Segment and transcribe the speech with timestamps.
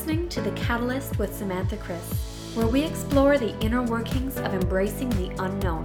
[0.00, 5.10] Listening to The Catalyst with Samantha Chris, where we explore the inner workings of embracing
[5.10, 5.84] the unknown,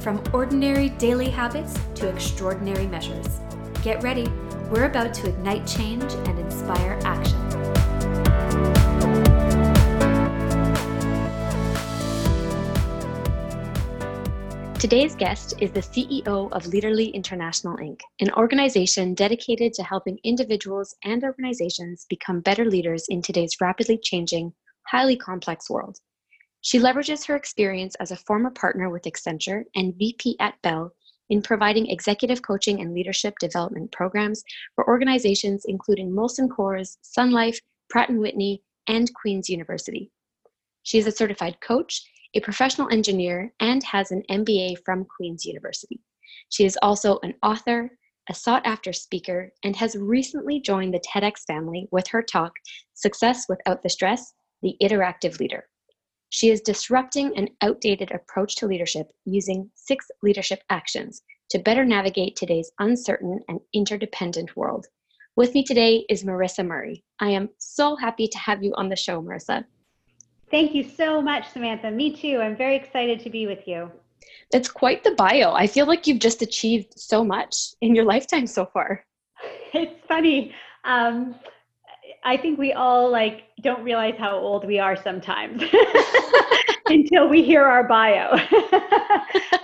[0.00, 3.40] from ordinary daily habits to extraordinary measures.
[3.82, 4.30] Get ready,
[4.70, 7.43] we're about to ignite change and inspire action.
[14.84, 20.94] Today's guest is the CEO of Leaderly International Inc., an organization dedicated to helping individuals
[21.04, 24.52] and organizations become better leaders in today's rapidly changing,
[24.86, 26.00] highly complex world.
[26.60, 30.92] She leverages her experience as a former partner with Accenture and VP at Bell
[31.30, 34.44] in providing executive coaching and leadership development programs
[34.74, 37.58] for organizations including Molson Coors, Sun Life,
[37.88, 40.10] Pratt & Whitney, and Queen's University.
[40.82, 42.02] She is a certified coach
[42.34, 46.00] a professional engineer, and has an MBA from Queen's University.
[46.50, 47.90] She is also an author,
[48.28, 52.52] a sought after speaker, and has recently joined the TEDx family with her talk,
[52.94, 55.64] Success Without the Stress The Iteractive Leader.
[56.30, 62.34] She is disrupting an outdated approach to leadership using six leadership actions to better navigate
[62.34, 64.86] today's uncertain and interdependent world.
[65.36, 67.04] With me today is Marisa Murray.
[67.20, 69.64] I am so happy to have you on the show, Marisa.
[70.54, 71.90] Thank you so much, Samantha.
[71.90, 72.38] Me too.
[72.40, 73.90] I'm very excited to be with you.
[74.52, 75.52] That's quite the bio.
[75.52, 79.04] I feel like you've just achieved so much in your lifetime so far.
[79.74, 80.54] It's funny.
[80.84, 81.34] Um,
[82.22, 85.60] I think we all like don't realize how old we are sometimes
[86.86, 88.28] until we hear our bio.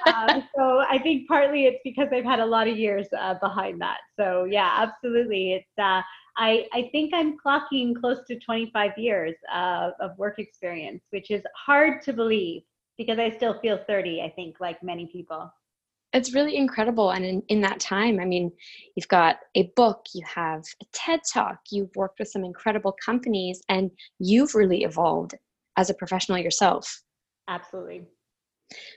[0.07, 3.81] uh, so I think partly it's because I've had a lot of years uh, behind
[3.81, 3.99] that.
[4.19, 5.53] So yeah, absolutely.
[5.53, 6.03] It's uh,
[6.41, 11.43] I, I think I'm clocking close to 25 years uh, of work experience, which is
[11.55, 12.63] hard to believe
[12.97, 15.53] because I still feel 30, I think, like many people.
[16.15, 17.11] It's really incredible.
[17.11, 18.51] And in, in that time, I mean,
[18.97, 23.61] you've got a book, you have a TED Talk, you've worked with some incredible companies,
[23.69, 25.35] and you've really evolved
[25.77, 27.03] as a professional yourself.
[27.49, 28.07] Absolutely.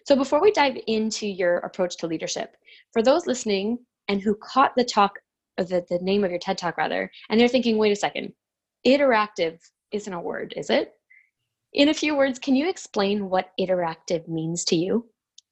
[0.06, 2.56] So, before we dive into your approach to leadership,
[2.94, 5.14] for those listening and who caught the talk
[5.58, 8.34] the, the name of your TED Talk rather, and they're thinking, wait a second,
[8.86, 9.60] iteractive
[9.92, 10.94] isn't a word, is it?
[11.74, 15.08] In a few words, can you explain what iteractive means to you?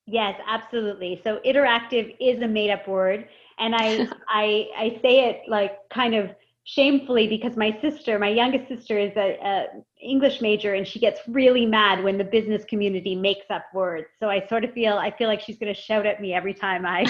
[0.05, 1.21] Yes, absolutely.
[1.23, 3.27] So iteractive is a made up word.
[3.57, 6.31] And I, I, I say it like kind of
[6.63, 9.65] shamefully because my sister, my youngest sister, is a, a,
[10.01, 14.07] English major, and she gets really mad when the business community makes up words.
[14.19, 16.53] So I sort of feel I feel like she's going to shout at me every
[16.53, 17.05] time I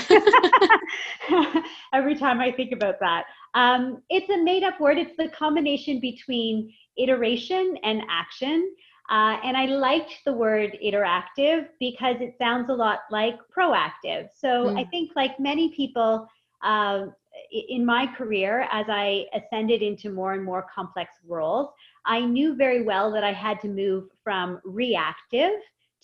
[1.93, 3.25] every time I think about that.
[3.53, 4.97] Um, it's a made up word.
[4.97, 8.73] It's the combination between iteration and action.
[9.09, 14.29] Uh, and I liked the word iteractive because it sounds a lot like proactive.
[14.37, 14.79] So mm.
[14.79, 16.27] I think, like many people,
[16.63, 17.07] uh,
[17.51, 21.69] in my career, as I ascended into more and more complex roles,
[22.05, 25.51] I knew very well that I had to move from reactive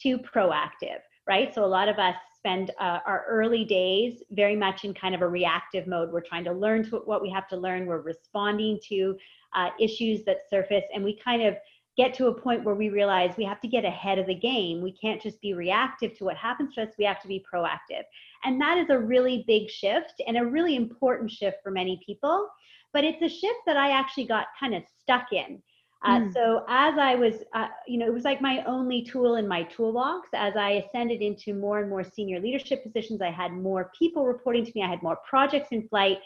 [0.01, 1.53] to proactive, right?
[1.53, 5.21] So a lot of us spend uh, our early days very much in kind of
[5.21, 6.11] a reactive mode.
[6.11, 7.85] We're trying to learn to what we have to learn.
[7.85, 9.17] We're responding to
[9.55, 11.55] uh, issues that surface, and we kind of
[11.97, 14.81] get to a point where we realize we have to get ahead of the game.
[14.81, 18.03] We can't just be reactive to what happens to us, we have to be proactive.
[18.43, 22.47] And that is a really big shift and a really important shift for many people.
[22.93, 25.61] But it's a shift that I actually got kind of stuck in.
[26.03, 26.33] Uh, mm.
[26.33, 29.63] So as I was, uh, you know, it was like my only tool in my
[29.63, 30.29] toolbox.
[30.33, 34.65] As I ascended into more and more senior leadership positions, I had more people reporting
[34.65, 34.83] to me.
[34.83, 36.19] I had more projects in flight.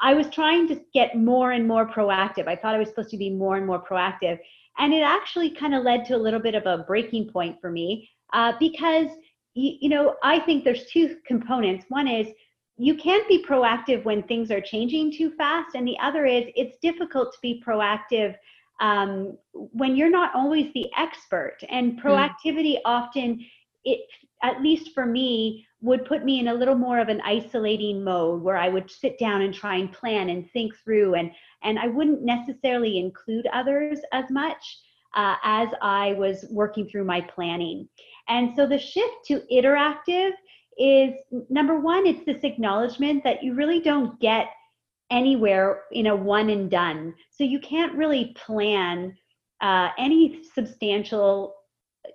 [0.00, 2.48] I was trying to get more and more proactive.
[2.48, 4.38] I thought I was supposed to be more and more proactive.
[4.78, 7.70] And it actually kind of led to a little bit of a breaking point for
[7.70, 9.08] me uh, because,
[9.54, 11.84] you, you know, I think there's two components.
[11.88, 12.28] One is
[12.78, 15.74] you can't be proactive when things are changing too fast.
[15.74, 18.34] And the other is it's difficult to be proactive
[18.80, 21.58] um, when you're not always the expert.
[21.68, 22.06] And hmm.
[22.06, 22.82] proactivity mm.
[22.86, 23.44] often,
[23.84, 24.00] it
[24.42, 28.42] at least for me, would put me in a little more of an isolating mode
[28.42, 31.30] where I would sit down and try and plan and think through and
[31.62, 34.78] and I wouldn't necessarily include others as much
[35.14, 37.88] uh, as I was working through my planning.
[38.28, 40.30] And so the shift to iteractive
[40.78, 41.14] is
[41.50, 44.46] number one, it's this acknowledgement that you really don't get
[45.10, 47.14] anywhere in a one and done.
[47.30, 49.16] So you can't really plan
[49.60, 51.54] uh, any substantial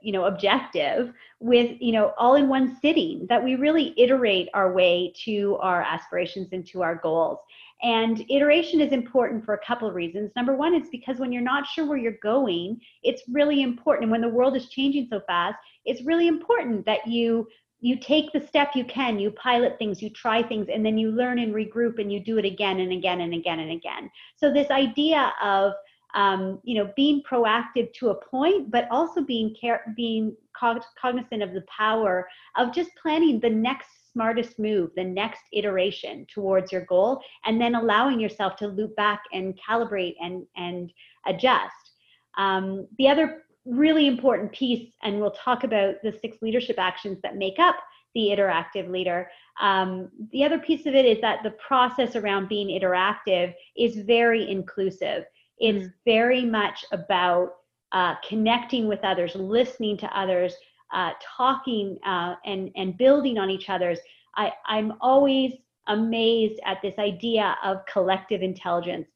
[0.06, 4.72] you know objective with you know all in one sitting that we really iterate our
[4.72, 7.40] way to our aspirations and to our goals.
[7.82, 10.32] And iteration is important for a couple of reasons.
[10.36, 14.04] Number one is because when you're not sure where you're going it's really important.
[14.04, 17.48] And when the world is changing so fast it's really important that you
[17.82, 21.12] you take the step you can you pilot things you try things and then you
[21.12, 24.10] learn and regroup and you do it again and again and again and again.
[24.38, 25.74] So this idea of
[26.16, 31.54] um, you know, being proactive to a point, but also being care, being cognizant of
[31.54, 37.22] the power of just planning the next smartest move, the next iteration towards your goal,
[37.44, 40.92] and then allowing yourself to loop back and calibrate and and
[41.28, 41.92] adjust.
[42.38, 47.36] Um, the other really important piece, and we'll talk about the six leadership actions that
[47.36, 47.76] make up
[48.14, 49.30] the iteractive leader.
[49.60, 54.50] Um, the other piece of it is that the process around being iteractive is very
[54.50, 55.26] inclusive.
[55.60, 55.94] It's mm.
[56.06, 57.54] very much about
[57.92, 60.54] uh, connecting with others, listening to others,
[60.94, 64.00] uh, talking uh, and and building on each other's.
[64.36, 65.54] I, I'm always
[65.88, 69.08] amazed at this idea of collective intelligence.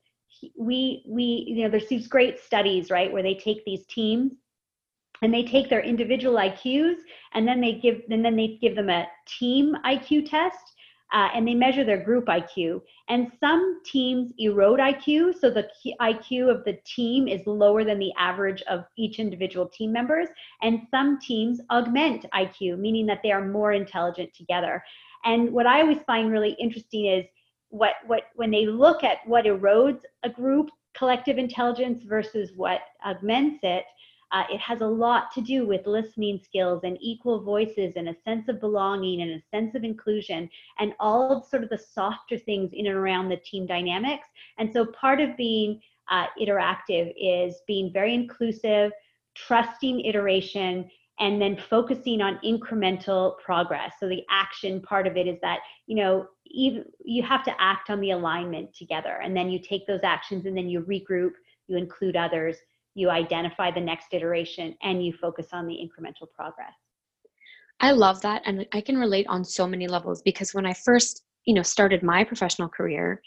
[0.58, 4.34] We we you know there's these great studies right where they take these teams
[5.22, 6.96] and they take their individual IQs
[7.34, 10.74] and then they give and then they give them a team IQ test
[11.12, 12.82] uh, and they measure their group IQ.
[13.08, 15.68] And some teams erode IQ, so the
[16.00, 20.28] IQ of the team is lower than the average of each individual team members.
[20.62, 24.84] And some teams augment IQ, meaning that they are more intelligent together.
[25.26, 27.26] And what I always find really interesting is
[27.70, 33.60] what what when they look at what erodes a group collective intelligence versus what augments
[33.64, 33.86] it
[34.32, 38.16] uh, it has a lot to do with listening skills and equal voices and a
[38.24, 42.38] sense of belonging and a sense of inclusion and all of sort of the softer
[42.38, 44.28] things in and around the team dynamics.
[44.58, 48.92] And so part of being uh, iteractive is being very inclusive,
[49.36, 50.90] trusting iteration,
[51.20, 53.94] and then focusing on incremental progress.
[54.00, 57.90] So the action part of it is that, you know, even, you have to act
[57.90, 61.34] on the alignment together and then you take those actions and then you regroup,
[61.68, 62.58] you include others
[62.96, 66.74] you identify the next iteration and you focus on the incremental progress.
[67.80, 71.24] I love that and i can relate on so many levels because when i first
[71.46, 73.22] you know started my professional career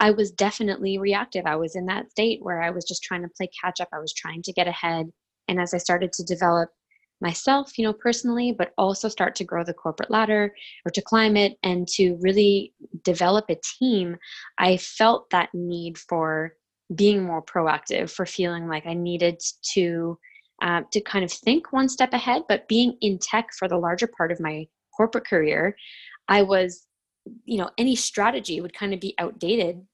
[0.00, 1.44] i was definitely reactive.
[1.44, 3.88] I was in that state where i was just trying to play catch up.
[3.92, 5.06] I was trying to get ahead.
[5.48, 6.70] And as i started to develop
[7.20, 10.54] myself you know personally but also start to grow the corporate ladder
[10.84, 12.72] or to climb it and to really
[13.02, 14.16] develop a team
[14.58, 16.54] i felt that need for
[16.94, 19.40] being more proactive, for feeling like I needed
[19.74, 20.18] to
[20.60, 22.42] uh, to kind of think one step ahead.
[22.48, 25.76] But being in tech for the larger part of my corporate career,
[26.26, 26.86] I was,
[27.44, 29.86] you know, any strategy would kind of be outdated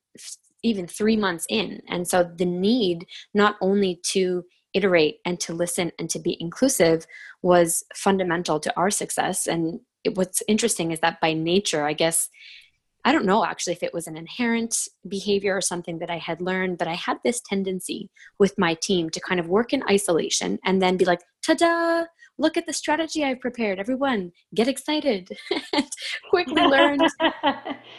[0.62, 1.82] even three months in.
[1.88, 7.06] And so the need not only to iterate and to listen and to be inclusive
[7.42, 9.46] was fundamental to our success.
[9.46, 12.30] And it, what's interesting is that by nature, I guess
[13.04, 16.40] I don't know actually if it was an inherent behavior or something that I had
[16.40, 20.58] learned, but I had this tendency with my team to kind of work in isolation
[20.64, 22.04] and then be like, ta da,
[22.38, 23.78] look at the strategy I've prepared.
[23.78, 25.28] Everyone, get excited.
[26.30, 27.02] quickly learned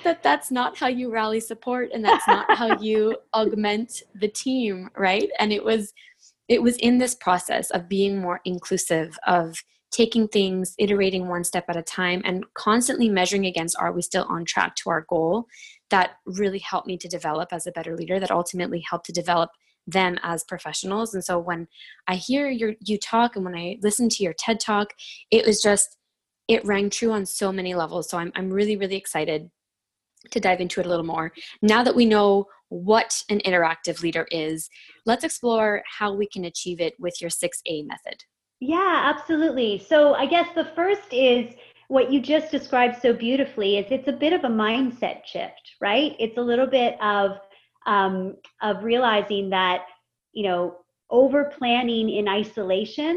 [0.04, 4.90] that that's not how you rally support and that's not how you augment the team,
[4.98, 5.30] right?
[5.40, 5.94] And it was
[6.48, 9.56] it was in this process of being more inclusive of
[9.96, 14.26] taking things, iterating one step at a time, and constantly measuring against are we still
[14.28, 15.46] on track to our goal
[15.90, 19.52] that really helped me to develop as a better leader, that ultimately helped to develop
[19.88, 21.14] them as professionals.
[21.14, 21.68] And so when
[22.08, 24.90] I hear your you talk and when I listen to your TED talk,
[25.32, 25.96] it was just
[26.48, 28.10] it rang true on so many levels.
[28.10, 29.50] So I'm I'm really, really excited
[30.32, 31.32] to dive into it a little more.
[31.62, 34.70] Now that we know what an iteractive leader is,
[35.06, 38.24] let's explore how we can achieve it with your 6A method.
[38.68, 39.78] Yeah, absolutely.
[39.78, 41.54] So I guess the first is
[41.88, 46.16] what you just described so beautifully is it's a bit of a mindset shift, right?
[46.20, 47.38] It's a little bit of
[47.86, 49.86] um, of realizing that
[50.34, 50.78] you know
[51.12, 53.16] over planning in isolation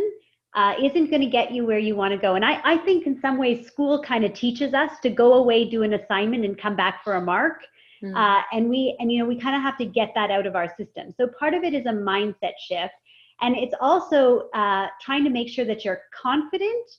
[0.55, 2.35] uh, isn't going to get you where you want to go.
[2.35, 5.65] And I, I think in some ways school kind of teaches us to go away,
[5.65, 7.63] do an assignment, and come back for a mark.
[8.05, 8.15] Mm.
[8.15, 10.57] Uh, and we and you know we kind of have to get that out of
[10.57, 11.15] our system.
[11.17, 12.93] So part of it is a mindset shift
[13.41, 16.91] and it's also uh, trying to make sure that you're confident,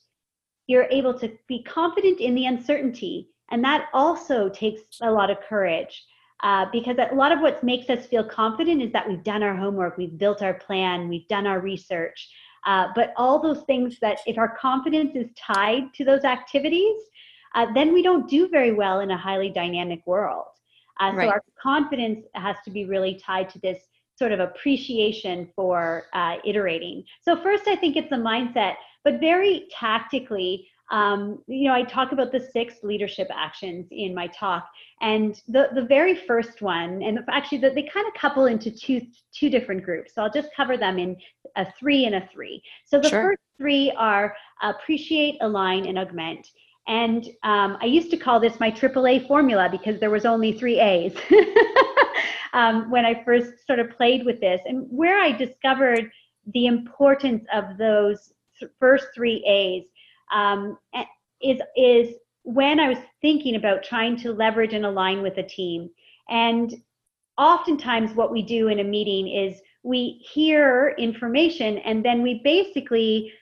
[0.66, 3.28] you're able to be confident in the uncertainty.
[3.50, 6.04] And that also takes a lot of courage.
[6.42, 9.54] Uh, because a lot of what makes us feel confident is that we've done our
[9.54, 12.30] homework, we've built our plan, we've done our research.
[12.66, 16.96] Uh, but all those things that if our confidence is tied to those activities,
[17.54, 20.46] uh, then we don't do very well in a highly dynamic world.
[20.98, 21.26] Uh, right.
[21.26, 23.78] So our confidence has to be really tied to this
[24.20, 27.02] sort of appreciation for uh, iterating.
[27.22, 32.12] So first, I think it's a mindset, but very tactically, um, you know, I talk
[32.12, 34.68] about the six leadership actions in my talk,
[35.00, 39.00] and the the very first one, and actually the, they kind of couple into two
[39.32, 40.14] two different groups.
[40.14, 41.16] So I'll just cover them in
[41.56, 42.60] a three and a three.
[42.84, 43.22] So the sure.
[43.22, 46.46] first three are appreciate, align, and augment.
[46.88, 50.80] And um, I used to call this my AAA formula because there was only three
[50.80, 51.14] A's.
[52.52, 56.10] um, when I first sort of played with this, and where I discovered
[56.54, 59.84] the importance of those th- first three A's
[60.32, 60.78] um,
[61.42, 65.90] is is when I was thinking about trying to leverage and align with a team.
[66.28, 66.74] And
[67.38, 73.32] oftentimes, what we do in a meeting is we hear information and then we basically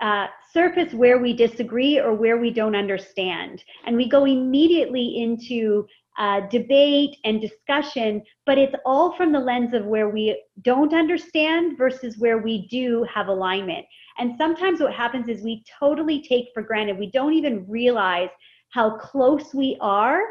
[0.00, 3.62] uh, surface where we disagree or where we don't understand.
[3.86, 5.86] And we go immediately into
[6.18, 11.76] uh, debate and discussion, but it's all from the lens of where we don't understand
[11.76, 13.84] versus where we do have alignment.
[14.18, 18.28] And sometimes what happens is we totally take for granted, we don't even realize
[18.70, 20.22] how close we are.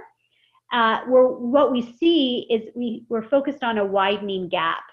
[0.72, 4.84] Uh, we're, what we see is we, we're focused on a widening gap.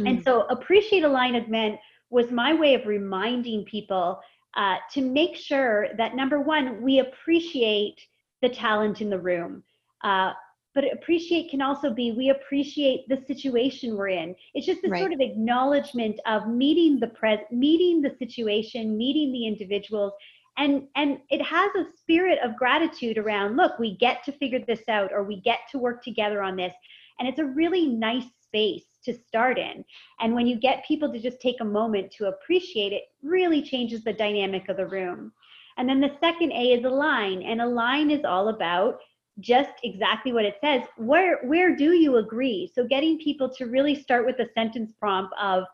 [0.00, 0.10] Mm.
[0.10, 1.78] And so appreciate align augment
[2.10, 4.20] was my way of reminding people
[4.56, 8.00] uh, to make sure that number one, we appreciate
[8.40, 9.62] the talent in the room.
[10.04, 10.32] Uh,
[10.74, 14.34] but appreciate can also be we appreciate the situation we're in.
[14.54, 15.00] It's just this right.
[15.00, 20.12] sort of acknowledgement of meeting the pres meeting the situation, meeting the individuals,
[20.58, 23.56] and and it has a spirit of gratitude around.
[23.56, 26.74] Look, we get to figure this out, or we get to work together on this,
[27.18, 29.84] and it's a really nice space to start in.
[30.20, 34.02] And when you get people to just take a moment to appreciate it, really changes
[34.02, 35.32] the dynamic of the room.
[35.76, 38.98] And then the second A is align, and align is all about
[39.40, 40.82] just exactly what it says.
[40.96, 42.70] Where where do you agree?
[42.72, 45.64] So getting people to really start with a sentence prompt of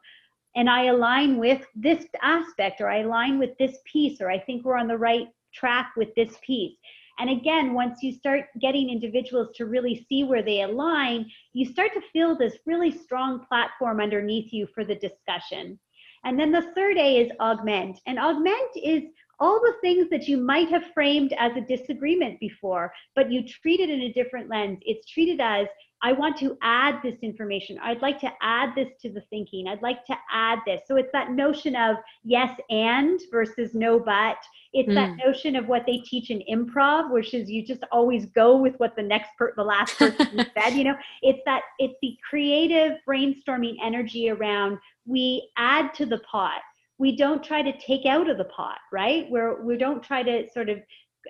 [0.57, 4.65] and i align with this aspect or i align with this piece or i think
[4.65, 6.77] we're on the right track with this piece?
[7.19, 11.93] And again once you start getting individuals to really see where they align you start
[11.95, 15.79] to feel this really strong platform underneath you for the discussion.
[16.25, 17.99] And then the third a is augment.
[18.07, 19.05] And augment is
[19.41, 23.81] all the things that you might have framed as a disagreement before, but you treat
[23.81, 24.79] it in a different lens.
[24.83, 25.67] It's treated as,
[26.03, 27.79] I want to add this information.
[27.83, 29.67] I'd like to add this to the thinking.
[29.67, 30.81] I'd like to add this.
[30.87, 34.39] So it's that notion of yes and versus no but.
[34.73, 34.95] It's mm.
[34.95, 38.77] that notion of what they teach in improv, which is you just always go with
[38.79, 40.71] what the next per- the last person said.
[40.71, 46.61] You know, it's that it's the creative brainstorming energy around we add to the pot
[47.01, 49.25] we don't try to take out of the pot, right?
[49.31, 50.81] Where we don't try to sort of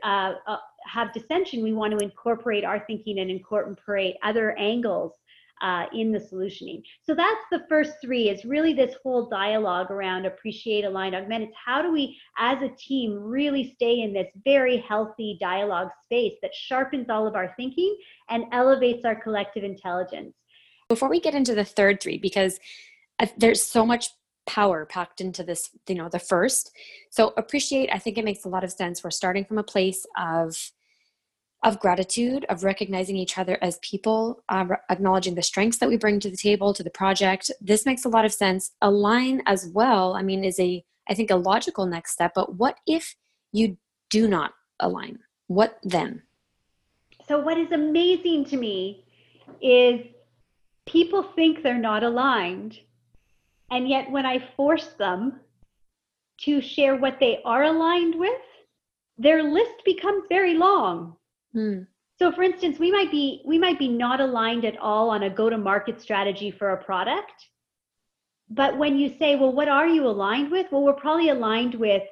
[0.02, 1.62] uh, uh, have dissension.
[1.62, 5.12] We want to incorporate our thinking and incorporate other angles
[5.62, 6.82] uh, in the solutioning.
[7.04, 11.44] So that's the first three is really this whole dialogue around appreciate, align, augment.
[11.44, 16.34] It's how do we, as a team, really stay in this very healthy dialogue space
[16.42, 17.96] that sharpens all of our thinking
[18.28, 20.34] and elevates our collective intelligence.
[20.88, 22.58] Before we get into the third three, because
[23.20, 24.08] uh, there's so much
[24.46, 26.72] power packed into this you know the first.
[27.10, 29.02] So appreciate i think it makes a lot of sense.
[29.02, 30.56] We're starting from a place of
[31.62, 36.18] of gratitude of recognizing each other as people uh, acknowledging the strengths that we bring
[36.18, 37.50] to the table to the project.
[37.60, 38.72] This makes a lot of sense.
[38.80, 42.76] Align as well i mean is a i think a logical next step but what
[42.86, 43.14] if
[43.52, 43.76] you
[44.10, 45.20] do not align?
[45.46, 46.22] What then?
[47.26, 49.04] So what is amazing to me
[49.62, 50.00] is
[50.86, 52.80] people think they're not aligned
[53.70, 55.40] and yet, when I force them
[56.42, 58.40] to share what they are aligned with,
[59.18, 61.16] their list becomes very long.
[61.52, 61.82] Hmm.
[62.18, 65.30] So for instance, we might be we might be not aligned at all on a
[65.30, 67.32] go-to-market strategy for a product.
[68.50, 70.66] But when you say, well, what are you aligned with?
[70.70, 72.02] Well, we're probably aligned with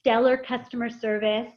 [0.00, 1.52] stellar customer service.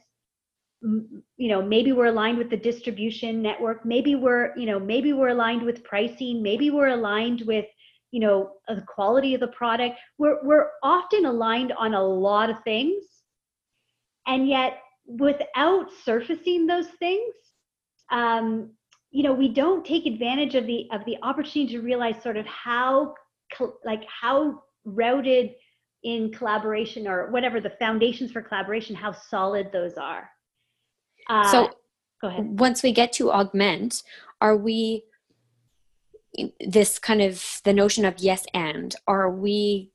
[0.82, 3.84] You know, maybe we're aligned with the distribution network.
[3.84, 6.42] Maybe we're, you know, maybe we're aligned with pricing.
[6.42, 7.66] Maybe we're aligned with
[8.10, 9.98] you know the quality of the product.
[10.18, 13.04] We're we're often aligned on a lot of things.
[14.26, 17.34] And yet without surfacing those things
[18.10, 18.70] um,
[19.10, 22.46] you know we don't take advantage of the of the opportunity to realize sort of
[22.46, 23.14] how
[23.84, 25.50] like how rooted
[26.04, 30.28] in collaboration or whatever the foundations for collaboration how solid those are.
[31.28, 31.70] Uh, so
[32.20, 32.58] go ahead.
[32.58, 34.02] once we get to augment
[34.40, 35.04] are we
[36.60, 39.90] this kind of the notion of yes and are we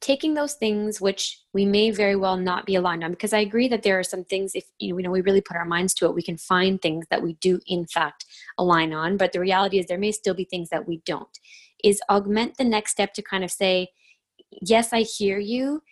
[0.00, 3.10] taking those things which we may very well not be aligned on?
[3.10, 5.64] Because i agree that there are some things if you know we really put our
[5.64, 8.24] minds to it we can find things that we do in fact
[8.58, 9.16] align on.
[9.16, 11.38] But the reality is there may still be things that we don't.
[11.84, 13.88] Is augment the next step to kind of say
[14.60, 15.82] yes i hear you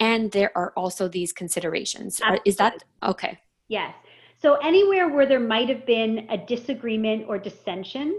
[0.00, 2.20] and there are also these considerations.
[2.20, 2.48] Absolutely.
[2.50, 3.38] is that okay.
[3.68, 3.94] Yes.
[4.42, 8.18] So anywhere where there might have been a disagreement or dissension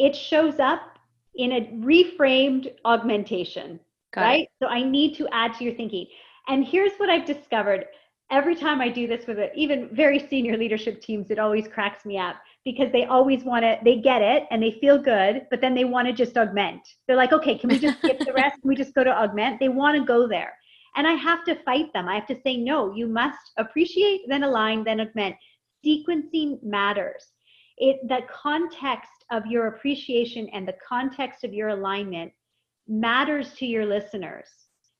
[0.00, 0.98] it shows up
[1.34, 3.78] in a reframed augmentation,
[4.12, 4.42] Got right?
[4.42, 4.50] It.
[4.62, 6.06] So I need to add to your thinking.
[6.48, 7.86] And here's what I've discovered
[8.30, 12.04] every time I do this with it, even very senior leadership teams, it always cracks
[12.04, 15.60] me up because they always want to, they get it and they feel good, but
[15.60, 16.80] then they want to just augment.
[17.06, 18.60] They're like, okay, can we just skip the rest?
[18.60, 19.58] Can we just go to augment?
[19.58, 20.52] They want to go there.
[20.96, 22.08] And I have to fight them.
[22.08, 25.36] I have to say, no, you must appreciate, then align, then augment.
[25.84, 27.26] Sequencing matters.
[27.80, 32.30] It, the context of your appreciation and the context of your alignment
[32.86, 34.48] matters to your listeners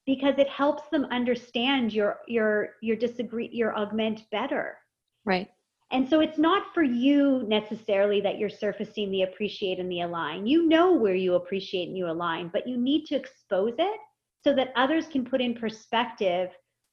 [0.06, 4.78] because it helps them understand your your your disagree your augment better.
[5.24, 5.48] Right.
[5.92, 10.46] And so it's not for you necessarily that you're surfacing the appreciate and the align.
[10.46, 14.00] You know where you appreciate and you align but you need to expose it
[14.42, 16.50] so that others can put in perspective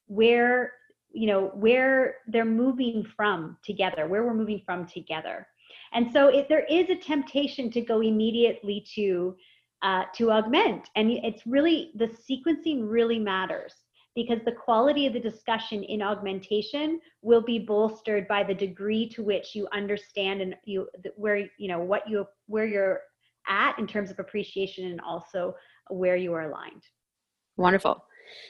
[0.07, 0.73] where
[1.11, 5.47] you know where they're moving from together where we're moving from together
[5.93, 9.35] and so if there is a temptation to go immediately to
[9.81, 10.89] uh, to augment.
[10.95, 13.73] And it's really, the sequencing really matters
[14.15, 19.21] because the quality of the discussion in augmentation will be bolstered by the degree to
[19.21, 23.01] which you understand and you where you know what you where you're
[23.47, 25.53] at in terms of appreciation and also
[25.89, 26.81] where you are aligned
[27.57, 28.03] wonderful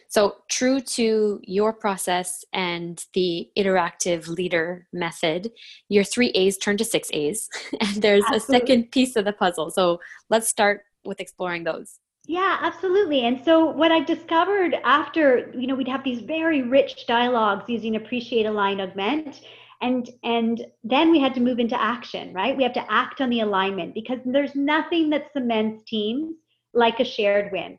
[0.09, 5.51] so true to your process and the iteractive leader method
[5.89, 7.49] your three a's turn to six a's
[7.81, 8.55] and there's Absolutely.
[8.55, 9.69] a second piece of the puzzle.
[9.71, 11.99] So let's start with exploring those.
[12.27, 13.25] Yeah absolutely.
[13.25, 17.95] And so what i discovered after you know we'd have these very rich dialogues using
[17.95, 19.41] appreciate align augment
[19.81, 22.55] and and then we had to move into action right?
[22.55, 26.35] We have to act on the alignment because there's nothing that cements teams
[26.73, 27.77] like a shared win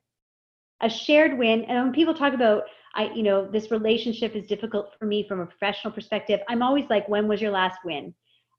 [0.82, 4.94] a shared win and when people talk about i you know this relationship is difficult
[4.98, 8.14] for me from a professional perspective i'm always like when was your last win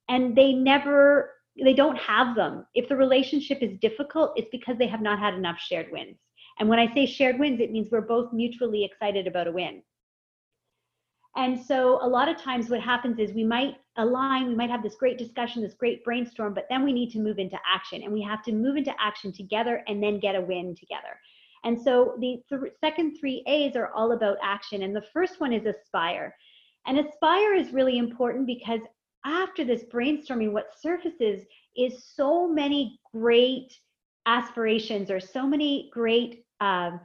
[0.10, 1.32] and they never
[1.64, 2.66] they don't have them.
[2.74, 6.18] If the relationship is difficult, it's because they have not had enough shared wins.
[6.60, 9.82] And when I say shared wins, it means we're both mutually excited about a win.
[11.36, 14.84] And so a lot of times what happens is we might align, we might have
[14.84, 18.12] this great discussion, this great brainstorm, but then we need to move into action and
[18.12, 21.20] we have to move into action together and then get a win together.
[21.64, 24.84] And so the th- second three A's are all about action.
[24.84, 26.36] And the first one is aspire.
[26.86, 28.82] And aspire is really important because
[29.26, 31.46] after this brainstorming, what surfaces
[31.76, 33.74] is so many great
[34.26, 37.00] aspirations or so many great um,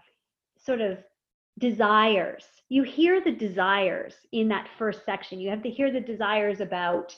[0.58, 0.98] sort of
[1.58, 2.44] desires.
[2.68, 5.40] You hear the desires in that first section.
[5.40, 7.14] You have to hear the desires about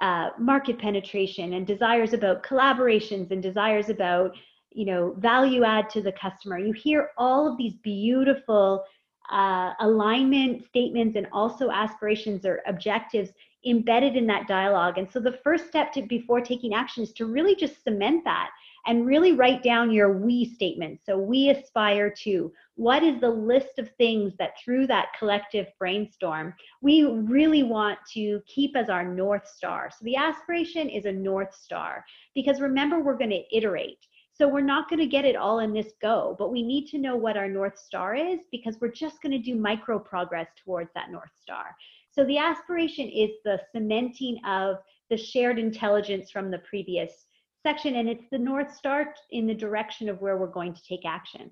[0.00, 4.36] uh, market penetration and desires about collaborations and desires about
[4.72, 6.58] you know value add to the customer.
[6.58, 8.84] You hear all of these beautiful
[9.30, 13.30] uh, alignment statements and also aspirations or objectives
[13.66, 14.98] embedded in that dialogue.
[14.98, 18.50] And so the first step to before taking action is to really just cement that
[18.86, 21.00] and really write down your we statement.
[21.04, 26.54] So we aspire to what is the list of things that through that collective brainstorm
[26.80, 29.90] we really want to keep as our north star.
[29.90, 32.04] So the aspiration is a north star
[32.34, 33.98] because remember we're going to iterate.
[34.38, 36.98] So we're not going to get it all in this go, but we need to
[36.98, 40.90] know what our North Star is because we're just going to do micro progress towards
[40.94, 41.74] that North Star.
[42.12, 44.76] So the aspiration is the cementing of
[45.10, 47.26] the shared intelligence from the previous
[47.66, 51.04] section, and it's the North Star in the direction of where we're going to take
[51.04, 51.50] action.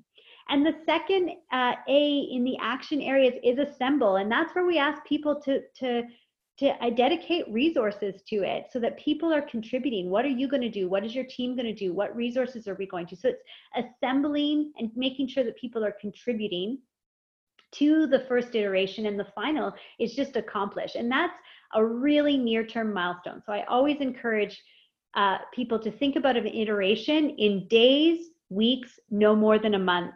[0.48, 4.78] And the second uh, A in the action areas is assemble, and that's where we
[4.78, 6.04] ask people to, to
[6.58, 10.08] to dedicate resources to it so that people are contributing.
[10.08, 10.88] What are you going to do?
[10.88, 11.92] What is your team going to do?
[11.92, 13.16] What resources are we going to?
[13.16, 16.78] So it's assembling and making sure that people are contributing
[17.72, 20.94] to the first iteration and the final is just accomplished.
[20.94, 21.38] And that's
[21.74, 23.42] a really near term milestone.
[23.44, 24.62] So I always encourage
[25.14, 30.14] uh, people to think about an iteration in days, weeks, no more than a month.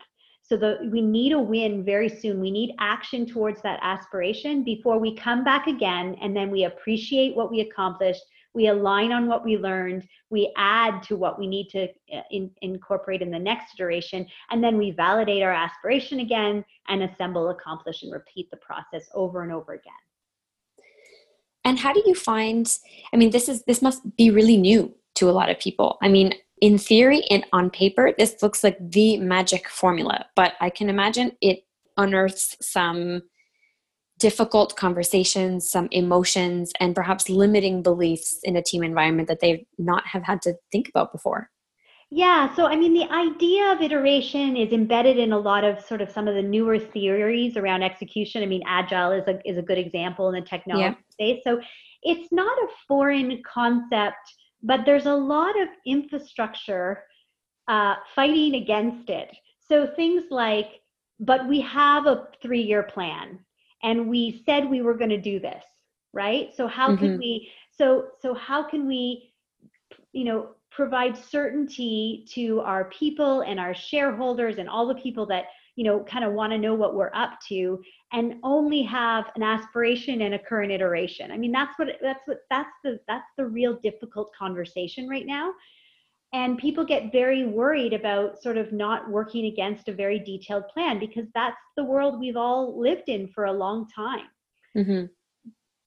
[0.51, 2.41] So the, we need a win very soon.
[2.41, 7.37] We need action towards that aspiration before we come back again and then we appreciate
[7.37, 8.23] what we accomplished.
[8.53, 10.09] We align on what we learned.
[10.29, 14.27] We add to what we need to uh, in, incorporate in the next iteration.
[14.51, 19.45] And then we validate our aspiration again and assemble, accomplish, and repeat the process over
[19.45, 19.93] and over again.
[21.65, 22.77] And how do you find?
[23.15, 25.97] I mean, this is this must be really new to a lot of people.
[26.03, 30.71] I mean, in theory and on paper, this looks like the magic formula, but I
[30.71, 31.65] can imagine it
[31.97, 33.23] unearths some
[34.19, 40.07] difficult conversations, some emotions, and perhaps limiting beliefs in a team environment that they not
[40.07, 41.49] have had to think about before.
[42.13, 46.03] Yeah, so I mean, the idea of iteration is embedded in a lot of sort
[46.03, 48.43] of some of the newer theories around execution.
[48.43, 50.95] I mean, agile is a is a good example in the technology yeah.
[51.13, 51.41] space.
[51.45, 51.61] So
[52.03, 57.05] it's not a foreign concept but there's a lot of infrastructure
[57.69, 59.37] uh, fighting against it.
[59.69, 60.81] So things like,
[61.21, 63.39] but we have a three year plan
[63.83, 65.65] and we said we were going to do this
[66.13, 67.05] right so how mm-hmm.
[67.05, 69.33] can we so so how can we
[70.13, 75.45] you know provide certainty to our people and our shareholders and all the people that
[75.77, 77.81] you know kind of want to know what we're up to
[78.13, 81.31] and only have an aspiration and a current iteration.
[81.31, 85.53] I mean that's what that's what that's the that's the real difficult conversation right now.
[86.33, 91.01] And people get very worried about sort of not working against a very detailed plan
[91.01, 94.27] because that's the world we've all lived in for a long time.
[94.77, 95.07] Mm-hmm.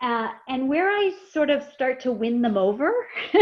[0.02, 2.92] uh, and where i sort of start to win them over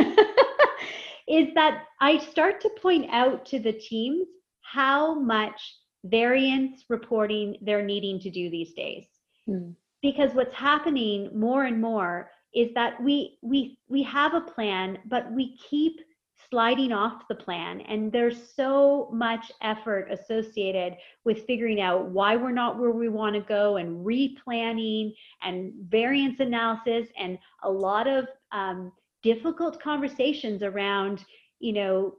[1.28, 4.28] is that i start to point out to the teams
[4.62, 5.60] how much
[6.06, 9.06] variance reporting they're needing to do these days.
[9.48, 9.76] Mm.
[10.02, 15.32] Because what's happening more and more is that we we we have a plan, but
[15.32, 16.02] we keep
[16.50, 22.52] sliding off the plan and there's so much effort associated with figuring out why we're
[22.52, 28.28] not where we want to go and replanning and variance analysis and a lot of
[28.52, 28.92] um,
[29.24, 31.24] difficult conversations around
[31.60, 32.16] you know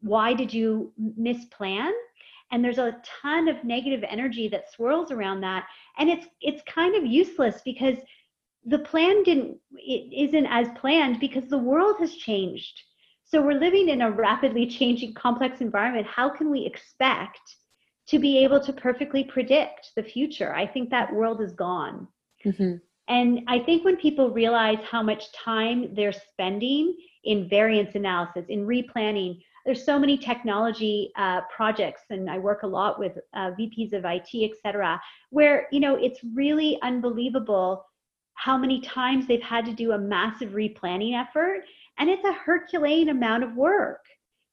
[0.00, 1.92] why did you misplan
[2.52, 5.66] and there's a ton of negative energy that swirls around that.
[5.98, 7.96] And it's it's kind of useless because
[8.64, 12.82] the plan didn't it isn't as planned because the world has changed.
[13.24, 16.06] So we're living in a rapidly changing complex environment.
[16.06, 17.40] How can we expect
[18.08, 20.54] to be able to perfectly predict the future?
[20.54, 22.06] I think that world is gone.
[22.44, 22.76] Mm-hmm.
[23.08, 28.66] and i think when people realize how much time they're spending in variance analysis in
[28.66, 33.92] replanning there's so many technology uh, projects and i work a lot with uh, vps
[33.92, 35.00] of it et cetera
[35.30, 37.84] where you know it's really unbelievable
[38.34, 41.64] how many times they've had to do a massive replanning effort
[41.98, 44.00] and it's a herculean amount of work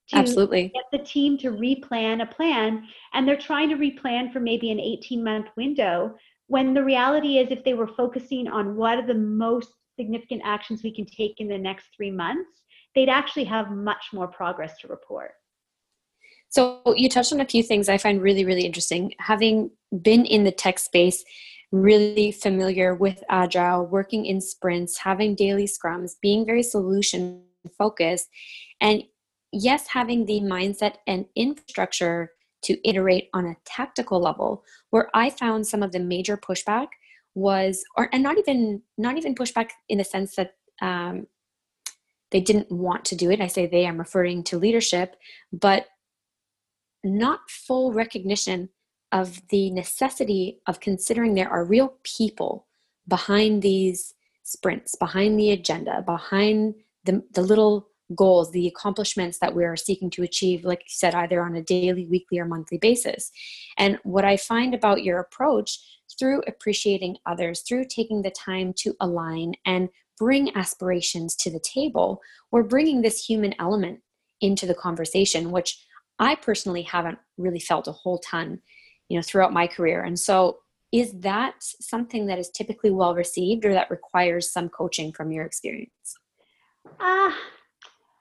[0.10, 0.69] to Absolutely.
[0.73, 4.80] get the team to replan a plan and they're trying to replan for maybe an
[4.80, 6.13] 18 month window
[6.47, 10.84] when the reality is if they were focusing on what are the most significant actions
[10.84, 12.62] we can take in the next three months
[12.95, 15.32] they'd actually have much more progress to report.
[16.49, 19.13] So you touched on a few things I find really, really interesting.
[19.19, 21.23] Having been in the tech space,
[21.71, 27.41] really familiar with agile, working in sprints, having daily scrums, being very solution
[27.75, 28.29] focused,
[28.79, 29.03] and
[29.51, 35.65] yes, having the mindset and infrastructure to iterate on a tactical level, where I found
[35.65, 36.88] some of the major pushback
[37.34, 40.51] was, or and not even not even pushback in the sense that
[40.84, 41.25] um,
[42.33, 43.39] they didn't want to do it.
[43.39, 45.15] I say they, I'm referring to leadership,
[45.53, 45.85] but
[47.03, 48.69] not full recognition
[49.11, 52.65] of the necessity of considering there are real people
[53.07, 56.73] behind these sprints, behind the agenda, behind
[57.05, 61.41] the, the little goals, the accomplishments that we're seeking to achieve, like you said, either
[61.41, 63.31] on a daily, weekly, or monthly basis.
[63.77, 65.79] And what I find about your approach
[66.17, 69.89] through appreciating others, through taking the time to align and
[70.23, 73.99] bring aspirations to the table, we're bringing this human element
[74.39, 75.86] into the conversation, which
[76.17, 78.59] I personally haven't really felt a whole ton,
[79.09, 80.01] you know, throughout my career.
[80.01, 80.59] And so,
[80.93, 85.43] is that something that is typically well received, or that requires some coaching from your
[85.43, 86.15] experience?
[87.01, 87.27] Ah.
[87.27, 87.36] Uh,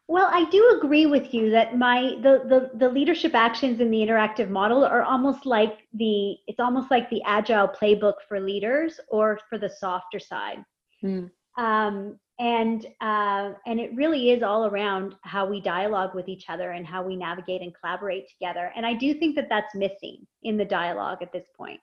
[0.09, 3.99] well, I do agree with you that my the, the the leadership actions in the
[3.99, 9.38] iteractive model are almost like the it's almost like the agile playbook for leaders or
[9.49, 10.65] for the softer side.
[11.05, 16.47] Mm um, and uh, and it really is all around how we dialogue with each
[16.49, 20.27] other and how we navigate and collaborate together and i do think that that's missing
[20.43, 21.81] in the dialogue at this point.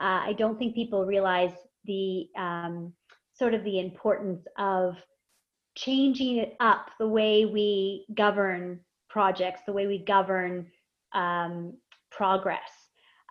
[0.00, 1.52] Uh, i don't think people realize
[1.84, 2.92] the um,
[3.34, 4.96] sort of the importance of
[5.76, 10.66] changing it up the way we govern projects the way we govern
[11.14, 11.74] um,
[12.10, 12.70] progress.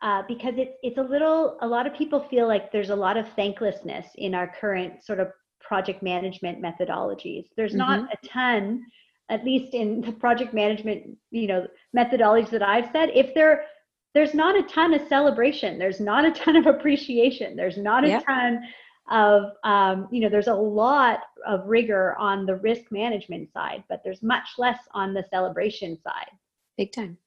[0.01, 3.15] Uh, because it's it's a little a lot of people feel like there's a lot
[3.15, 5.29] of thanklessness in our current sort of
[5.67, 7.45] project management methodologies.
[7.55, 7.79] There's mm-hmm.
[7.79, 8.83] not a ton,
[9.29, 13.09] at least in the project management, you know, methodologies that I've said.
[13.13, 13.65] If there,
[14.13, 15.79] there's not a ton of celebration.
[15.79, 17.55] There's not a ton of appreciation.
[17.55, 18.19] There's not a yeah.
[18.19, 18.61] ton
[19.09, 24.01] of, um, you know, there's a lot of rigor on the risk management side, but
[24.03, 26.29] there's much less on the celebration side.
[26.77, 27.17] Big time.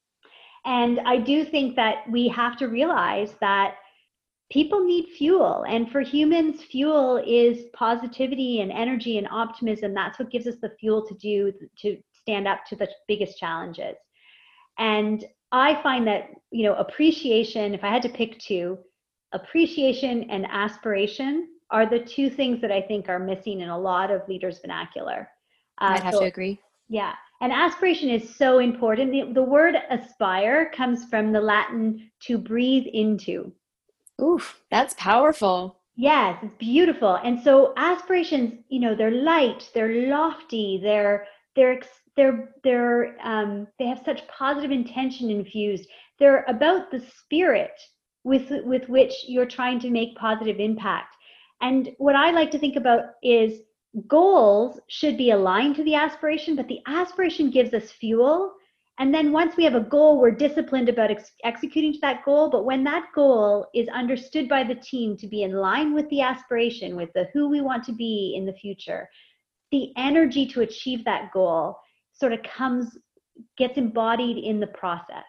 [0.65, 3.77] And I do think that we have to realize that
[4.51, 9.95] people need fuel and for humans fuel is positivity and energy and optimism.
[9.95, 13.97] That's what gives us the fuel to do to stand up to the biggest challenges.
[14.79, 18.77] And i find that you know appreciation if i had to pick two
[19.33, 24.11] appreciation and aspiration are the two things that i think are missing in a lot
[24.11, 25.29] of leaders vernacular.
[25.81, 26.61] Uh, i'd have so, to agree.
[26.89, 29.13] Yeah and aspiration is so important.
[29.13, 33.53] The, the word aspire comes from the latin to breathe into
[34.21, 35.81] Oof, that's powerful.
[35.97, 37.15] Yes, it's beautiful.
[37.17, 41.81] And so aspirations, you know, they're light, they're lofty, they're they're
[42.17, 45.89] they're they're um, they have such positive intention infused.
[46.19, 47.79] They're about the spirit
[48.25, 51.17] with with which you're trying to make positive impact.
[51.63, 53.61] And what I like to think about is
[54.07, 58.53] goals should be aligned to the aspiration, but the aspiration gives us fuel
[58.99, 62.49] and then once we have a goal, we're disciplined about ex- executing to that goal.
[62.49, 66.23] But when that goal is understood by the team to be in line with the
[66.23, 69.09] aspiration, with the who we want to be in the future,
[69.71, 71.79] the energy to achieve that goal
[72.15, 72.97] sort of comes,
[73.59, 75.25] gets embodied in the process.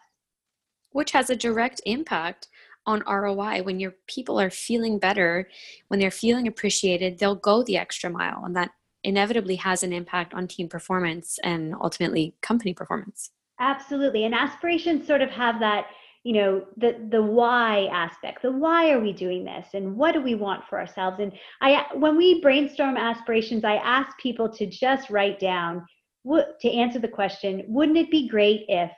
[0.92, 2.48] Which has a direct impact
[2.86, 3.64] on ROI.
[3.64, 5.50] When your people are feeling better,
[5.90, 8.46] when they're feeling appreciated, they'll go the extra mile.
[8.46, 8.72] And that
[9.04, 13.32] inevitably has an impact on team performance and ultimately company performance.
[13.60, 14.26] Absolutely.
[14.26, 15.88] And aspirations sort of have that,
[16.24, 18.42] you know, the the why aspect.
[18.42, 21.20] The why are we doing this and what do we want for ourselves?
[21.20, 25.86] And I when we brainstorm aspirations, I ask people to just write down
[26.24, 28.92] what to answer the question, wouldn't it be great if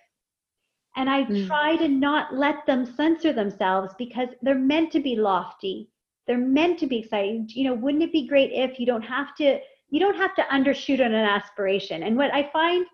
[0.95, 1.47] and I mm.
[1.47, 5.89] try to not let them censor themselves because they're meant to be lofty.
[6.27, 7.47] They're meant to be exciting.
[7.49, 9.59] You know, wouldn't it be great if you don't have to
[9.91, 12.03] you don't have to undershoot on an aspiration.
[12.03, 12.85] And what I find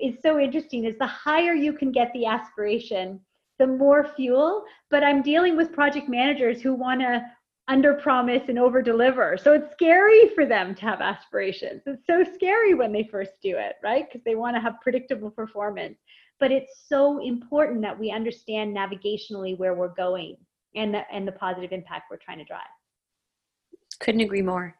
[0.00, 3.20] is so interesting is the higher you can get the aspiration,
[3.58, 4.64] the more fuel.
[4.90, 7.22] But I'm dealing with project managers who want to
[7.66, 9.38] under promise and over deliver.
[9.38, 11.82] So it's scary for them to have aspirations.
[11.86, 14.06] It's so scary when they first do it, right?
[14.06, 15.96] Because they want to have predictable performance.
[16.40, 20.36] But it's so important that we understand navigationally where we're going
[20.74, 22.60] and the, and the positive impact we're trying to drive.
[24.00, 24.76] Couldn't agree more.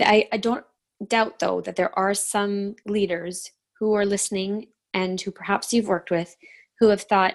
[0.00, 0.64] I, I don't
[1.08, 3.50] doubt, though, that there are some leaders
[3.82, 6.36] who are listening and who perhaps you've worked with
[6.78, 7.34] who have thought,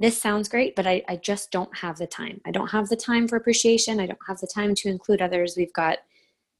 [0.00, 2.40] this sounds great, but I, I just don't have the time.
[2.46, 4.00] I don't have the time for appreciation.
[4.00, 5.56] I don't have the time to include others.
[5.58, 5.98] We've got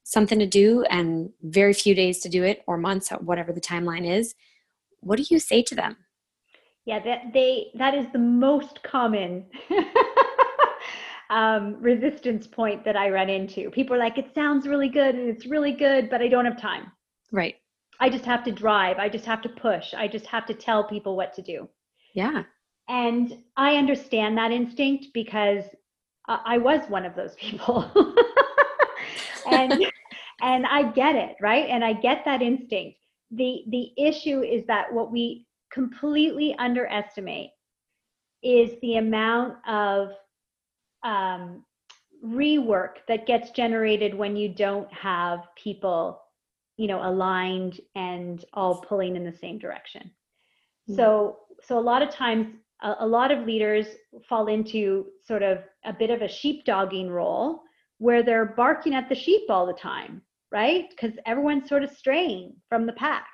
[0.05, 4.07] something to do and very few days to do it or months, whatever the timeline
[4.07, 4.35] is.
[5.01, 5.97] What do you say to them?
[6.85, 9.47] Yeah, that they that is the most common
[11.31, 13.71] um, resistance point that I run into.
[13.71, 16.61] People are like, it sounds really good and it's really good, but I don't have
[16.61, 16.93] time.
[17.33, 17.57] Right.
[18.01, 18.99] I just have to drive.
[18.99, 19.95] I just have to push.
[19.95, 21.69] I just have to tell people what to do.
[22.15, 22.45] Yeah.
[22.89, 25.65] And I understand that instinct because
[26.29, 27.91] I was one of those people.
[29.51, 29.85] and
[30.41, 31.69] and I get it, right?
[31.69, 32.99] And I get that instinct.
[33.31, 37.51] The the issue is that what we completely underestimate
[38.43, 40.11] is the amount of
[41.03, 41.65] um,
[42.25, 46.21] rework that gets generated when you don't have people
[46.79, 50.11] you know aligned and all pulling in the same direction.
[50.89, 50.97] Mm-hmm.
[50.97, 52.47] so so a lot of times
[52.83, 53.87] a, a, lot of leaders
[54.27, 57.61] fall into sort of a bit of a sheepdogging role
[57.99, 60.89] where they're barking at the sheep all the time right?
[60.91, 63.27] Because everyone's sort of straying from the pack.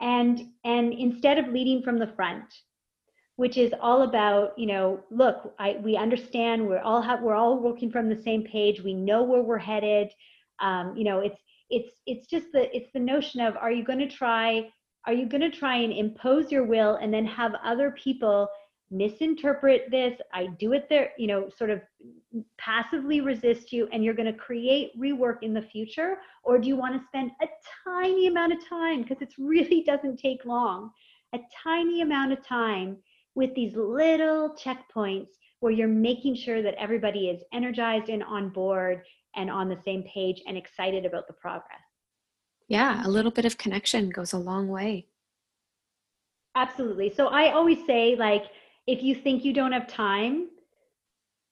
[0.00, 2.44] And and instead of leading from the front
[3.36, 7.58] which is all about you know look I, we understand we're all have, we're all
[7.58, 8.82] working from the same page.
[8.82, 10.10] We know where we're headed.
[10.60, 13.98] Um, you know it's it's it's just the it's the notion of are you going
[13.98, 14.68] to try
[15.06, 18.48] are you going to try and impose your will and then have other people
[18.90, 21.80] misinterpret this i do it there you know sort of
[22.58, 26.18] passively resist you and you're going to create rework in the future?
[26.44, 27.46] Or do you want to spend a
[27.84, 30.90] tiny amount of time because it really doesn't take long
[31.32, 32.96] a tiny amount of time
[33.34, 35.28] with these little checkpoints
[35.60, 39.02] where you're making sure that everybody is energized and on board
[39.36, 41.80] and on the same page and excited about the progress.
[42.68, 45.06] Yeah, a little bit of connection goes a long way.
[46.54, 47.12] Absolutely.
[47.14, 48.44] So I always say, like,
[48.86, 50.48] if you think you don't have time,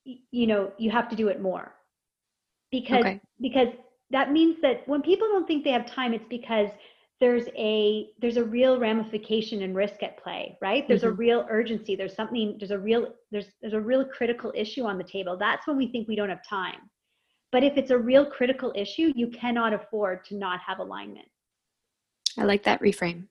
[0.04, 1.74] you know, you have to do it more.
[2.70, 3.20] Because okay.
[3.40, 3.68] because
[4.10, 6.68] that means that when people don't think they have time, it's because
[7.20, 11.10] there's a there's a real ramification and risk at play right there's mm-hmm.
[11.10, 14.98] a real urgency there's something there's a real there's there's a real critical issue on
[14.98, 16.76] the table that's when we think we don't have time
[17.50, 21.28] but if it's a real critical issue, you cannot afford to not have alignment.
[22.38, 23.24] I like that reframe.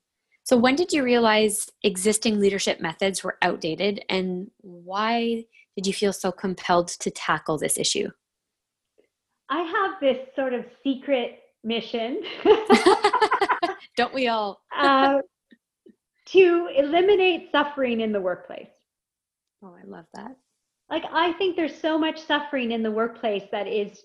[0.43, 6.13] So, when did you realize existing leadership methods were outdated, and why did you feel
[6.13, 8.09] so compelled to tackle this issue?
[9.49, 12.21] I have this sort of secret mission.
[13.97, 14.61] Don't we all?
[14.77, 15.19] uh,
[16.27, 18.67] to eliminate suffering in the workplace.
[19.63, 20.35] Oh, I love that
[20.89, 24.03] like i think there's so much suffering in the workplace that is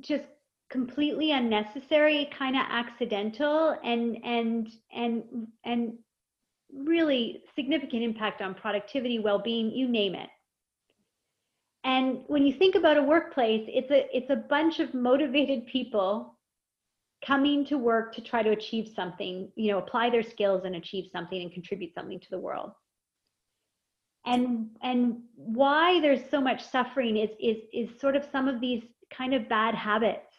[0.00, 0.24] just
[0.70, 5.22] completely unnecessary kind of accidental and and and
[5.64, 5.92] and
[6.72, 10.28] really significant impact on productivity well-being you name it
[11.84, 16.38] and when you think about a workplace, it's a it's a bunch of motivated people
[17.24, 21.10] coming to work to try to achieve something, you know, apply their skills and achieve
[21.12, 22.72] something and contribute something to the world.
[24.26, 28.82] And and why there's so much suffering is is is sort of some of these
[29.12, 30.34] kind of bad habits.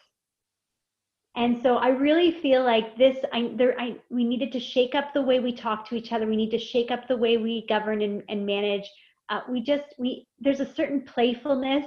[1.36, 5.12] And so I really feel like this I there I we needed to shake up
[5.12, 6.26] the way we talk to each other.
[6.26, 8.90] We need to shake up the way we govern and, and manage.
[9.28, 11.86] Uh, we just we there's a certain playfulness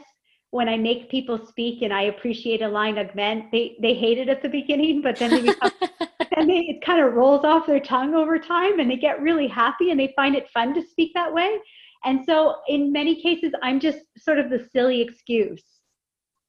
[0.51, 4.29] when I make people speak and I appreciate a line augment, they they hate it
[4.29, 5.71] at the beginning, but then they become,
[6.35, 9.47] then they, it kind of rolls off their tongue over time, and they get really
[9.47, 11.59] happy and they find it fun to speak that way.
[12.05, 15.63] And so, in many cases, I'm just sort of the silly excuse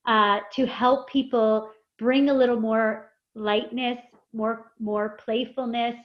[0.06, 3.98] uh, to help people bring a little more lightness,
[4.32, 5.96] more more playfulness,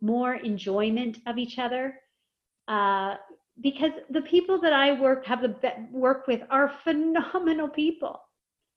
[0.00, 1.98] more enjoyment of each other.
[2.68, 3.16] Uh,
[3.62, 8.20] because the people that I work have the work with are phenomenal people.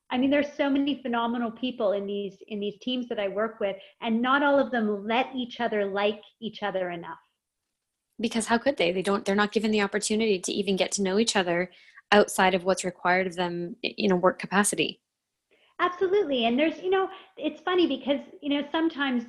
[0.10, 3.60] I mean, there's so many phenomenal people in these in these teams that I work
[3.60, 7.18] with, and not all of them let each other like each other enough.
[8.24, 8.94] Because how could they?
[8.94, 9.26] They don't.
[9.26, 11.70] They're not given the opportunity to even get to know each other
[12.14, 15.02] outside of what's required of them in a work capacity.
[15.80, 19.26] Absolutely, and there's you know, it's funny because you know sometimes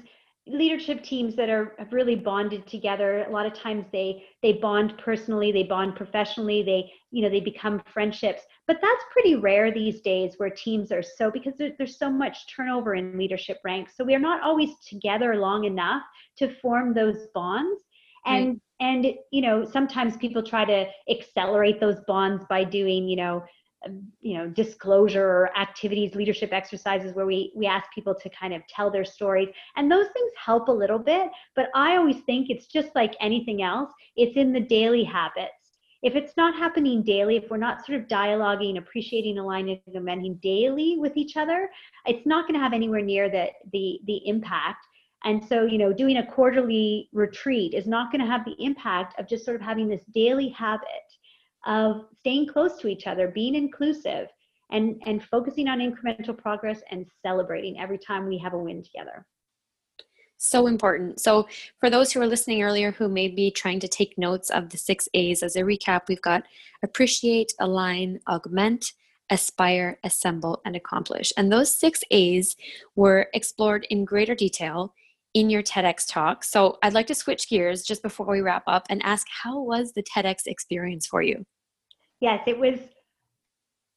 [0.46, 4.96] leadership teams that are have really bonded together a lot of times they they bond
[4.98, 10.02] personally they bond professionally they you know they become friendships but that's pretty rare these
[10.02, 14.04] days where teams are so because there, there's so much turnover in leadership ranks so
[14.04, 16.02] we are not always together long enough
[16.36, 17.80] to form those bonds
[18.26, 18.60] and.
[18.80, 23.42] And you know sometimes people try to accelerate those bonds by doing you know
[23.86, 28.62] um, you know disclosure activities leadership exercises where we we ask people to kind of
[28.66, 29.48] tell their stories.
[29.76, 33.62] And those things help a little bit but i always think it's just like anything
[33.62, 35.52] else it's in the daily habits.
[36.02, 40.38] If it's not happening daily if we're not sort of dialoguing appreciating aligning and amending
[40.42, 41.70] daily with each other
[42.06, 44.86] it's not going to have anywhere near the the the impact
[45.24, 49.18] and so, you know, doing a quarterly retreat is not going to have the impact
[49.18, 50.88] of just sort of having this daily habit
[51.66, 54.28] of staying close to each other, being inclusive,
[54.70, 59.24] and, and focusing on incremental progress and celebrating every time we have a win together.
[60.36, 61.20] So important.
[61.20, 61.48] So,
[61.80, 64.76] for those who were listening earlier who may be trying to take notes of the
[64.76, 66.42] six A's, as a recap, we've got
[66.82, 68.92] appreciate, align, augment,
[69.30, 71.32] aspire, assemble, and accomplish.
[71.38, 72.56] And those six A's
[72.94, 74.92] were explored in greater detail
[75.34, 76.44] in your TEDx talk.
[76.44, 79.92] So, I'd like to switch gears just before we wrap up and ask how was
[79.92, 81.44] the TEDx experience for you?
[82.24, 82.78] yes, it was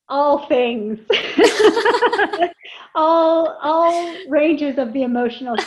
[0.10, 1.00] all things,
[2.96, 5.56] all all ranges of the emotional.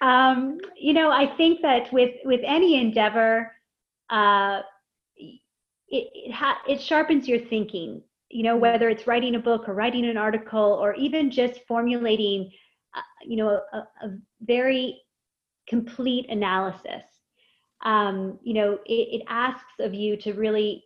[0.00, 3.52] um, you know, I think that with with any endeavor,
[4.10, 4.62] uh,
[5.16, 5.40] it
[5.88, 8.02] it, ha- it sharpens your thinking.
[8.30, 12.50] You know, whether it's writing a book or writing an article or even just formulating,
[12.94, 15.00] uh, you know, a, a very
[15.68, 17.04] complete analysis
[17.82, 20.84] um, you know, it, it asks of you to really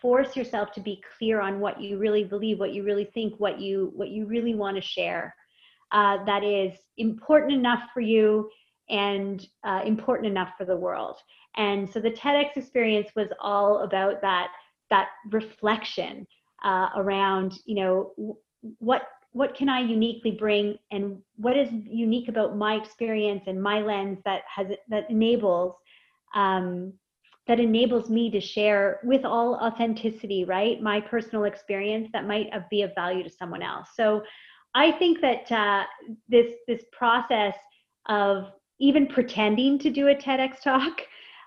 [0.00, 3.60] force yourself to be clear on what you really believe, what you really think, what
[3.60, 5.34] you what you really want to share.
[5.92, 8.48] Uh, that is important enough for you
[8.88, 11.18] and uh, important enough for the world.
[11.56, 14.48] And so the TEDx experience was all about that
[14.90, 16.26] that reflection
[16.64, 18.36] uh, around, you know,
[18.78, 19.02] what
[19.36, 24.18] what can I uniquely bring, and what is unique about my experience and my lens
[24.24, 25.74] that has that enables
[26.34, 26.94] um,
[27.46, 30.80] that enables me to share with all authenticity, right?
[30.80, 33.88] My personal experience that might be of value to someone else.
[33.94, 34.22] So
[34.74, 35.84] I think that uh,
[36.30, 37.56] this this process
[38.08, 41.02] of even pretending to do a TEDx talk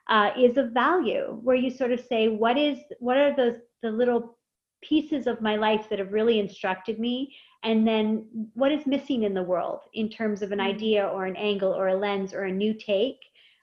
[0.09, 3.89] uh, is of value, where you sort of say, what is what are those the
[3.89, 4.37] little
[4.81, 7.35] pieces of my life that have really instructed me.
[7.63, 10.67] And then what is missing in the world in terms of an mm.
[10.67, 13.19] idea or an angle or a lens or a new take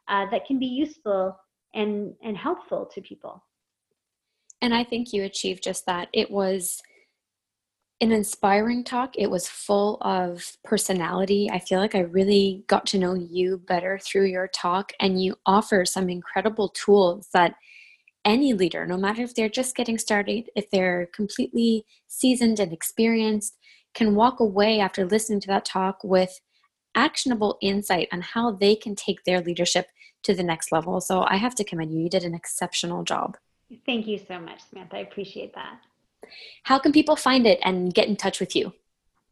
[0.09, 1.36] uh, that can be useful
[1.74, 3.43] and and helpful to people?
[4.62, 6.09] And i think you achieved just that.
[6.12, 6.82] It was
[8.01, 9.14] an inspiring talk.
[9.16, 11.49] It was full of personality.
[11.51, 15.36] I feel like i really got to know you better through your talk and you
[15.47, 17.55] offer some incredible tools that
[18.27, 23.57] any leader no matter if they're just getting started if they're completely seasoned and experienced
[23.95, 26.41] can walk away after listening to that talk with
[26.97, 29.87] actionable insight on how they can take their leadership
[30.22, 31.01] to the next level.
[31.01, 32.01] So I have to commend you.
[32.01, 33.37] You did an exceptional job.
[33.85, 34.97] Thank you so much, Samantha.
[34.97, 35.81] I appreciate that.
[36.64, 38.72] How can people find it and get in touch with you?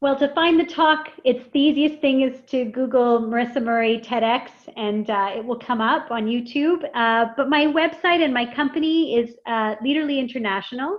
[0.04, 4.50] Well, to find the talk, it's the easiest thing is to Google Marisa Murray TEDx,
[4.76, 6.84] and uh, it will come up on YouTube.
[6.92, 10.98] Uh, but my website and my company is uh, Leaderly International.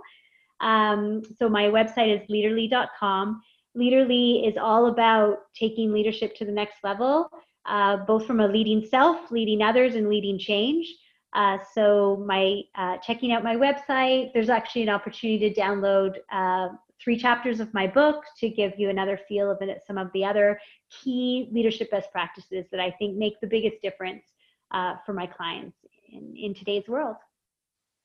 [0.60, 3.43] Um, so my website is leaderly.com.
[3.78, 7.30] Leaderly is all about taking leadership to the next level,
[7.68, 10.91] uh, both from a leading self, leading others, and leading change.
[11.36, 16.70] Uh, so my uh, checking out my website, there's actually an opportunity to download uh,
[17.04, 20.24] three chapters of my book to give you another feel of it, some of the
[20.24, 20.58] other
[20.90, 24.24] key leadership best practices that I think make the biggest difference
[24.72, 25.76] uh, for my clients
[26.10, 27.18] in, in today's world.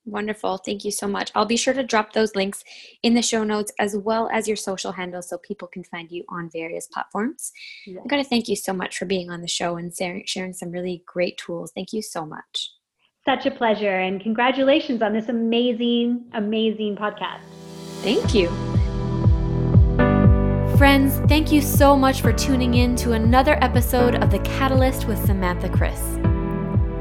[0.03, 0.57] Wonderful.
[0.57, 1.31] Thank you so much.
[1.33, 2.65] I'll be sure to drop those links
[3.03, 6.25] in the show notes as well as your social handles so people can find you
[6.27, 7.53] on various platforms.
[7.85, 7.99] Yes.
[8.01, 9.93] I'm going to thank you so much for being on the show and
[10.25, 11.71] sharing some really great tools.
[11.73, 12.71] Thank you so much.
[13.23, 13.99] Such a pleasure.
[13.99, 17.41] And congratulations on this amazing, amazing podcast.
[18.01, 18.47] Thank you.
[20.77, 25.23] Friends, thank you so much for tuning in to another episode of The Catalyst with
[25.23, 26.01] Samantha Chris.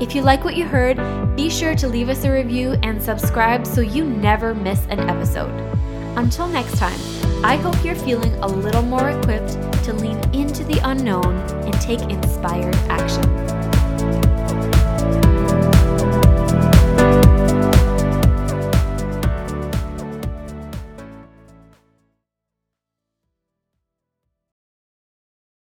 [0.00, 0.98] If you like what you heard,
[1.36, 5.50] be sure to leave us a review and subscribe so you never miss an episode.
[6.18, 7.00] Until next time,
[7.42, 9.52] I hope you're feeling a little more equipped
[9.84, 13.49] to lean into the unknown and take inspired action.